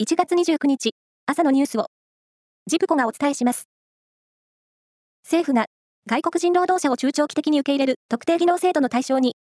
[0.00, 0.92] 1月29日、
[1.26, 1.86] 朝のニュースを、
[2.68, 3.64] ジプコがお伝えします。
[5.24, 5.66] 政府が、
[6.06, 9.34] 外国人労働者を中長期的に受け入れる特定技能制度の対象に、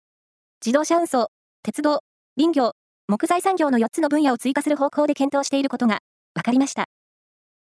[0.65, 1.27] 自動車運送、
[1.65, 2.03] 鉄道、
[2.37, 2.71] 林業、
[3.09, 5.99] 木材産業の4つの分野を追加する方向で検討していることが
[6.35, 6.85] 分かりました。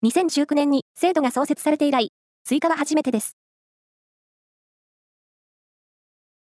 [0.05, 2.11] 2019年に制度が創設されて以来、
[2.45, 3.39] 追加は初めてです。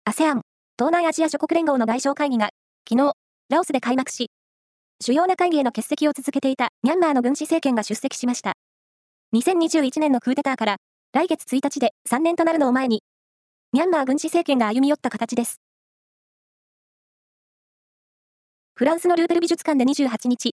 [0.04, 0.42] ASEAN、
[0.78, 2.50] 東南アジア諸国連合の外相会議が、
[2.88, 3.14] 昨日、
[3.48, 4.30] ラオスで開幕し、
[5.00, 8.54] 主要な会議への欠席を続けていたミャンマーの軍事政権が出席しました。
[9.34, 10.76] 2021年のクーデターから
[11.12, 13.02] 来月1日で3年となるのを前に、
[13.72, 15.60] ミャンマー軍事政権が歩み寄った形です。
[18.74, 20.52] フランスのルーブル美術館で28日、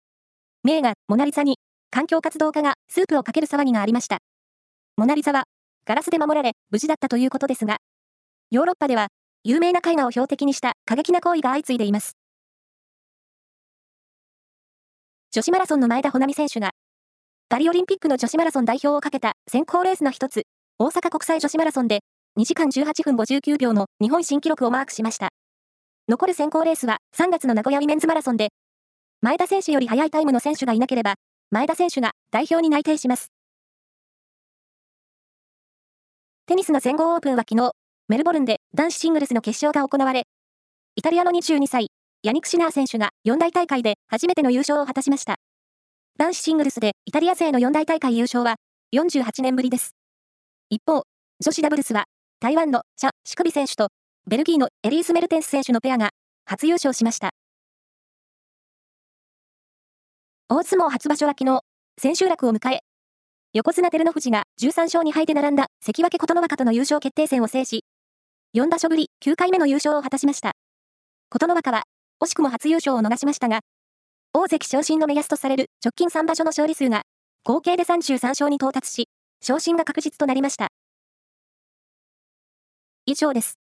[0.62, 1.59] 名画、モナリザに、
[1.90, 4.18] 環境活動家がスープをかける騒ぎがありました。
[4.96, 5.45] モナリザは、
[5.87, 7.78] ガラスで守られ、無事だったということですが、
[8.50, 9.09] ヨーロッパでは、
[9.45, 12.16] 有名な絵画を標的にした過激な行為が相次いでいます。
[15.36, 16.70] 女子マラソンの前田穂波選手が、
[17.50, 20.45] パリオリンピックの女子マラソン代表をかけた選考レースの一つ、
[20.79, 22.01] 大阪国際女子マラソンで、
[22.38, 25.29] 2時間18分59秒の日本新記録をマークしました。
[26.09, 28.48] 残る選考レースは3月の名古屋ウィメンズマラソンで、
[29.20, 31.16] 前田選手より速いタイムの選手がいなければ、
[31.51, 33.26] 前田選手が代表に内定します。
[36.46, 37.73] テニスの全豪オープンは昨日、
[38.09, 40.23] メルボルンで男子シングルスの決勝が行われ、
[40.95, 41.88] イタリアの22歳、
[42.27, 45.37] ヤニク・シナー選手が四大大会で初めての優勝を果たしました。
[46.19, 48.57] 男子シングルスでイタリア勢の四大大会優勝は
[48.96, 49.95] 48年ぶりです。
[50.69, 51.04] 一方、
[51.41, 52.07] 女子ダブルスは
[52.41, 53.91] 台湾のシャ・シクビ選手と
[54.27, 56.10] ベルギーのエリース・メルテンス選手のペアが
[56.47, 57.30] 初優勝しました。
[60.49, 61.60] 大相撲初場所は昨日、
[61.97, 62.80] 千秋楽を迎え、
[63.52, 67.84] 横綱照ノ富士が13勝2敗で並んだ関脇琴ノ若との優勝決定戦を制し、
[68.56, 70.54] 4場所ぶり9回目の優勝を果たしました。
[71.31, 71.84] 琴ノ若は
[72.22, 73.60] 惜しくも初優勝を逃しましたが、
[74.32, 77.03] 大関昇進の目安とされる直近3場所の勝利数が、
[77.44, 79.08] 合計で33勝に到達し、
[79.42, 80.69] 昇進が確実となりました。
[83.04, 83.66] 以上です。